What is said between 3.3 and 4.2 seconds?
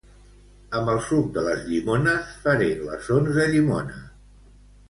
de llimona